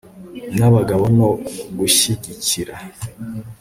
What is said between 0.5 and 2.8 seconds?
n abagabo no gushyigikira